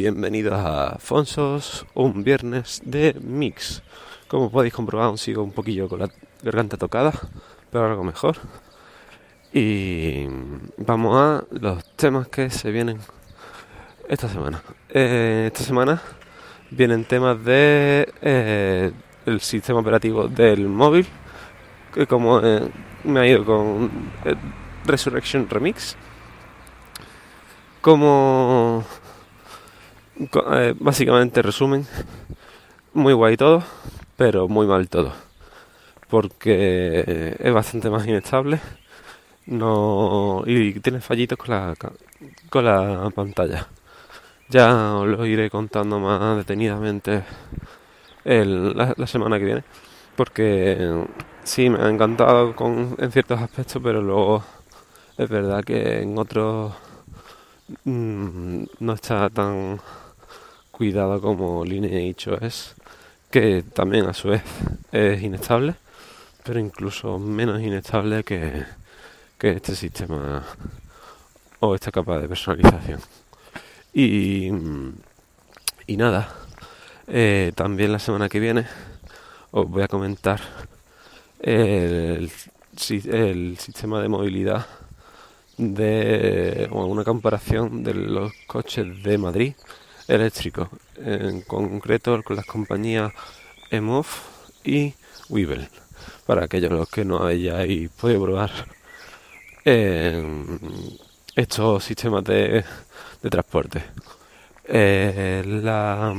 bienvenidos 0.00 0.54
a 0.54 0.96
Fonsos, 0.98 1.84
un 1.92 2.24
viernes 2.24 2.80
de 2.86 3.14
mix. 3.20 3.82
Como 4.28 4.50
podéis 4.50 4.72
comprobar, 4.72 5.08
aún 5.08 5.18
sigo 5.18 5.42
un 5.42 5.52
poquillo 5.52 5.90
con 5.90 6.00
la 6.00 6.08
garganta 6.42 6.78
tocada, 6.78 7.12
pero 7.70 7.84
algo 7.84 8.02
mejor. 8.02 8.38
Y 9.52 10.24
vamos 10.78 11.16
a 11.18 11.44
los 11.50 11.84
temas 11.96 12.28
que 12.28 12.48
se 12.48 12.70
vienen 12.70 12.98
esta 14.08 14.26
semana. 14.30 14.62
Eh, 14.88 15.50
esta 15.52 15.64
semana 15.64 16.00
vienen 16.70 17.04
temas 17.04 17.44
de 17.44 18.10
eh, 18.22 18.92
el 19.26 19.40
sistema 19.42 19.80
operativo 19.80 20.28
del 20.28 20.66
móvil, 20.66 21.06
que 21.92 22.06
como 22.06 22.40
eh, 22.40 22.70
me 23.04 23.20
ha 23.20 23.26
ido 23.26 23.44
con 23.44 23.90
Resurrection 24.86 25.46
Remix, 25.50 25.94
como 27.82 28.82
básicamente 30.78 31.42
resumen, 31.42 31.86
muy 32.92 33.12
guay 33.12 33.36
todo, 33.36 33.62
pero 34.16 34.48
muy 34.48 34.66
mal 34.66 34.88
todo, 34.88 35.12
porque 36.08 37.36
es 37.38 37.52
bastante 37.52 37.90
más 37.90 38.06
inestable 38.06 38.60
no 39.50 40.42
y 40.46 40.78
tiene 40.80 41.00
fallitos 41.00 41.38
con 41.38 41.50
la, 41.50 41.74
con 42.50 42.64
la 42.64 43.10
pantalla. 43.14 43.66
Ya 44.48 44.94
os 44.96 45.08
lo 45.08 45.26
iré 45.26 45.50
contando 45.50 46.00
más 46.00 46.36
detenidamente 46.38 47.24
el, 48.24 48.76
la, 48.76 49.06
semana 49.06 49.38
que 49.38 49.44
viene, 49.44 49.64
porque 50.16 51.04
sí 51.44 51.70
me 51.70 51.78
ha 51.82 51.88
encantado 51.88 52.54
con, 52.56 52.96
en 52.98 53.12
ciertos 53.12 53.40
aspectos, 53.40 53.80
pero 53.82 54.02
luego 54.02 54.44
es 55.18 55.28
verdad 55.28 55.64
que 55.64 56.02
en 56.02 56.18
otros 56.18 56.74
mm, 57.84 58.64
no 58.80 58.92
está 58.92 59.30
tan 59.30 59.80
cuidado 60.80 61.20
como 61.20 61.62
Lineage 61.62 62.38
es, 62.40 62.74
que 63.30 63.62
también 63.62 64.06
a 64.06 64.14
su 64.14 64.28
vez 64.28 64.42
es 64.92 65.22
inestable, 65.22 65.74
pero 66.42 66.58
incluso 66.58 67.18
menos 67.18 67.60
inestable 67.60 68.24
que 68.24 68.64
que 69.40 69.52
este 69.52 69.74
sistema 69.74 70.44
o 71.60 71.74
esta 71.74 71.90
capa 71.90 72.18
de 72.18 72.28
personalización. 72.28 73.00
Y, 73.94 74.48
y 75.86 75.96
nada, 75.96 76.34
eh, 77.08 77.52
también 77.54 77.90
la 77.92 77.98
semana 77.98 78.28
que 78.28 78.38
viene 78.38 78.66
os 79.50 79.66
voy 79.68 79.82
a 79.82 79.88
comentar 79.88 80.40
el, 81.40 82.30
el 83.12 83.58
sistema 83.58 84.00
de 84.02 84.08
movilidad 84.08 84.66
de 85.56 86.68
una 86.70 87.04
comparación 87.04 87.82
de 87.82 87.94
los 87.94 88.32
coches 88.46 89.02
de 89.02 89.18
Madrid 89.18 89.54
eléctricos, 90.10 90.68
en 90.96 91.42
concreto 91.42 92.22
con 92.22 92.36
las 92.36 92.46
compañías 92.46 93.12
EMOV 93.70 94.06
y 94.64 94.94
Weevil, 95.28 95.68
para 96.26 96.44
aquellos 96.44 96.72
los 96.72 96.88
que 96.88 97.04
no 97.04 97.24
hayáis 97.24 97.88
podido 97.90 98.22
probar 98.22 98.50
estos 101.36 101.84
sistemas 101.84 102.24
de, 102.24 102.64
transporte. 103.30 103.82
Eh, 104.64 105.42
la, 105.46 106.14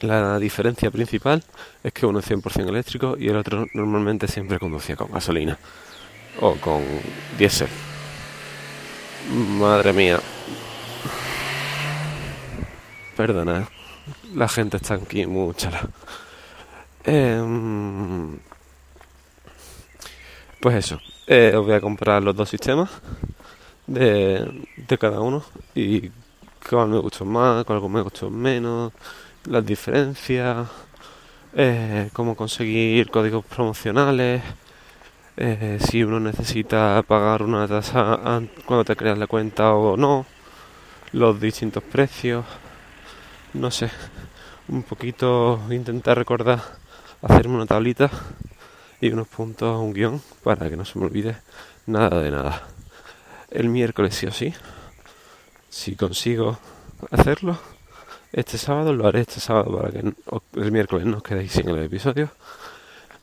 la, 0.00 0.38
diferencia 0.38 0.90
principal 0.90 1.42
es 1.82 1.92
que 1.92 2.06
uno 2.06 2.18
es 2.18 2.30
100% 2.30 2.68
eléctrico 2.68 3.16
y 3.18 3.28
el 3.28 3.36
otro 3.36 3.66
normalmente 3.74 4.26
siempre 4.28 4.58
conducía 4.58 4.96
con 4.96 5.10
gasolina 5.10 5.58
o 6.40 6.54
con 6.56 6.82
diésel. 7.38 7.68
Madre 9.58 9.92
mía. 9.92 10.20
Perdona, 13.16 13.68
la 14.34 14.48
gente 14.48 14.76
está 14.76 14.94
aquí 14.94 15.26
muy 15.26 15.54
chala. 15.54 15.88
Em, 17.04 18.38
pues 20.60 20.76
eso, 20.76 21.00
eh, 21.26 21.52
os 21.56 21.64
voy 21.64 21.74
a 21.74 21.80
comprar 21.80 22.22
los 22.22 22.36
dos 22.36 22.48
sistemas 22.48 22.90
de, 23.86 24.98
cada 24.98 25.20
uno 25.20 25.42
y 25.74 26.10
cuál 26.68 26.88
me 26.88 26.98
gustó 26.98 27.24
más, 27.24 27.64
cuál 27.64 27.80
me 27.88 28.02
gustó 28.02 28.30
menos, 28.30 28.92
las 29.44 29.64
diferencias, 29.64 30.68
eh, 31.54 32.10
cómo 32.12 32.36
conseguir 32.36 33.10
códigos 33.10 33.44
promocionales, 33.46 34.42
eh, 35.36 35.78
si 35.80 36.04
uno 36.04 36.20
necesita 36.20 37.02
pagar 37.06 37.42
una 37.42 37.66
tasa 37.66 38.42
cuando 38.66 38.84
te 38.84 38.96
creas 38.96 39.18
la 39.18 39.26
cuenta 39.26 39.72
o 39.72 39.96
no, 39.96 40.26
los 41.12 41.40
distintos 41.40 41.82
precios, 41.82 42.44
no 43.54 43.70
sé, 43.70 43.90
un 44.68 44.82
poquito 44.82 45.60
intentar 45.70 46.16
recordar, 46.16 46.62
hacerme 47.22 47.56
una 47.56 47.66
tablita 47.66 48.10
y 49.00 49.10
unos 49.10 49.28
puntos, 49.28 49.80
un 49.80 49.92
guion, 49.92 50.22
para 50.42 50.68
que 50.68 50.76
no 50.76 50.84
se 50.84 50.98
me 50.98 51.06
olvide 51.06 51.36
nada 51.86 52.20
de 52.20 52.30
nada. 52.30 52.62
El 53.50 53.68
miércoles 53.68 54.14
sí 54.14 54.26
o 54.26 54.32
sí, 54.32 54.54
si 55.68 55.96
consigo 55.96 56.58
hacerlo, 57.10 57.58
este 58.32 58.58
sábado 58.58 58.92
lo 58.92 59.08
haré 59.08 59.22
este 59.22 59.40
sábado 59.40 59.78
para 59.78 59.90
que 59.90 60.12
el 60.54 60.72
miércoles 60.72 61.06
no 61.06 61.16
os 61.16 61.22
quedéis 61.22 61.52
sin 61.52 61.68
el 61.68 61.82
episodio 61.82 62.30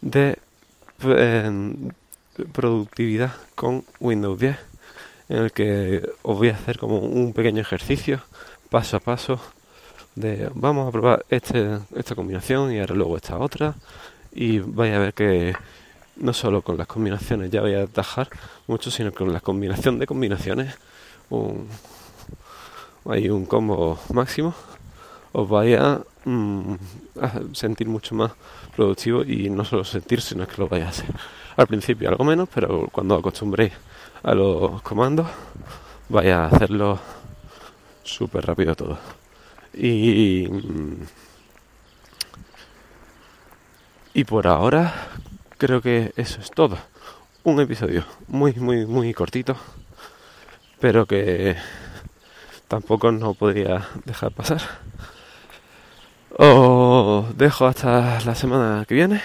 de 0.02 0.38
em, 1.04 1.90
productividad 2.52 3.34
con 3.56 3.86
Windows 4.00 4.40
10 4.40 4.58
en 5.30 5.38
el 5.38 5.52
que 5.52 6.04
os 6.24 6.38
voy 6.38 6.50
a 6.50 6.56
hacer 6.56 6.78
como 6.78 7.00
un 7.00 7.34
pequeño 7.34 7.62
ejercicio 7.62 8.22
paso 8.70 8.98
a 8.98 9.00
paso 9.00 9.40
de 10.18 10.50
vamos 10.56 10.88
a 10.88 10.92
probar 10.92 11.26
este, 11.30 11.78
esta 11.96 12.16
combinación 12.16 12.72
y 12.72 12.80
ahora 12.80 12.96
luego 12.96 13.18
esta 13.18 13.38
otra 13.38 13.76
y 14.34 14.60
vais 14.60 14.94
a 14.96 15.00
ver 15.00 15.14
que 15.14 15.54
no 16.18 16.34
solo 16.34 16.64
con 16.64 16.78
las 16.78 16.88
combinaciones 16.88 17.52
ya 17.52 17.62
voy 17.62 17.76
a 17.76 17.84
atajar 17.84 18.28
mucho, 18.66 18.90
sino 18.90 19.12
con 19.14 19.32
la 19.32 19.40
combinación 19.40 20.00
de 20.00 20.08
combinaciones, 20.08 20.76
un, 21.30 21.68
hay 23.06 23.30
un 23.30 23.46
combo 23.46 24.00
máximo, 24.12 24.56
os 25.34 25.48
vais 25.48 25.80
mm, 26.26 26.74
a, 27.22 27.32
sentir 27.54 27.88
mucho 27.88 28.16
más 28.16 28.32
productivo 28.76 29.24
y 29.24 29.52
no 29.52 29.64
solo 29.66 29.84
sentir, 29.84 30.22
sino 30.22 30.48
que 30.48 30.58
lo 30.58 30.68
vais 30.68 30.86
a 30.86 30.90
hacer. 30.90 31.14
Al 31.56 31.68
principio 31.68 32.10
algo 32.10 32.24
menos, 32.24 32.50
pero 32.54 32.88
cuando 32.92 33.16
acostumbréis 33.16 33.74
a 34.24 34.34
los 34.34 34.82
comandos, 34.82 35.28
vais 36.10 36.34
a 36.34 36.46
hacerlo 36.48 37.00
súper 38.04 38.46
rápido 38.46 38.76
todo. 38.76 38.98
Y 39.74 40.48
y 44.18 44.24
por 44.24 44.48
ahora 44.48 44.96
creo 45.60 45.80
que 45.80 46.12
eso 46.16 46.42
es 46.42 46.50
todo. 46.50 46.80
Un 47.44 47.60
episodio 47.62 48.04
muy, 48.28 48.52
muy, 48.56 48.88
muy 48.88 49.14
cortito, 49.14 49.56
pero 50.80 51.06
que 51.06 51.56
tampoco 52.68 53.12
no 53.12 53.36
podría 53.36 53.88
dejar 54.06 54.32
pasar. 54.32 54.60
Os 56.36 57.38
dejo 57.38 57.68
hasta 57.68 58.20
la 58.22 58.34
semana 58.34 58.86
que 58.88 58.96
viene, 58.96 59.22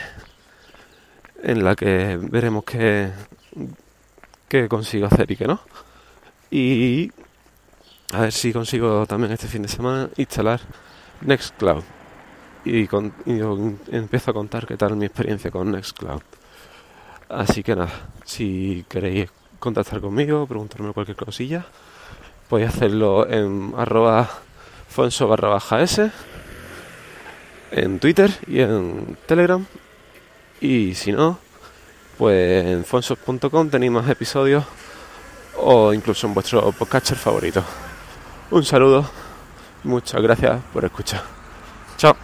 en 1.43 1.65
la 1.65 1.75
que 1.75 2.19
veremos 2.21 2.63
qué, 2.65 3.13
qué 4.47 4.69
consigo 4.69 5.07
hacer 5.07 5.31
y 5.31 5.37
qué 5.37 5.47
no. 5.47 5.63
Y 6.51 7.13
a 8.13 8.21
ver 8.21 8.33
si 8.33 8.53
consigo 8.53 9.07
también 9.07 9.33
este 9.33 9.49
fin 9.49 9.63
de 9.63 9.69
semana 9.69 10.09
instalar 10.17 10.61
Nextcloud 11.23 11.83
y, 12.65 12.87
con, 12.87 13.13
empiezo 13.91 14.31
a 14.31 14.35
contar 14.35 14.67
qué 14.67 14.77
tal 14.77 14.97
mi 14.97 15.07
experiencia 15.07 15.51
con 15.51 15.73
Nextcloud. 15.73 16.23
Así 17.29 17.63
que 17.63 17.75
nada, 17.75 17.91
si 18.25 18.85
queréis 18.89 19.31
contactar 19.59 20.01
conmigo, 20.01 20.47
preguntarme 20.47 20.93
cualquier 20.93 21.17
cosilla, 21.17 21.65
podéis 22.49 22.71
hacerlo 22.71 23.29
en 23.29 23.73
arroba 23.77 24.29
fonso 24.89 25.35
en 27.71 27.99
Twitter 27.99 28.31
y 28.47 28.61
en 28.61 29.17
Telegram. 29.27 29.65
Y 30.61 30.95
si 30.95 31.13
no, 31.13 31.39
pues 32.19 32.67
en 32.67 32.85
fonsos.com 32.85 33.71
tenéis 33.71 33.93
más 33.93 34.09
episodios 34.09 34.65
o 35.57 35.93
incluso 35.93 36.27
en 36.27 36.35
vuestro 36.35 36.71
podcast 36.73 37.15
favorito. 37.15 37.65
Un 38.53 38.65
saludo, 38.65 39.07
muchas 39.83 40.21
gracias 40.21 40.61
por 40.75 40.85
escuchar. 40.85 41.23
Chao. 41.97 42.15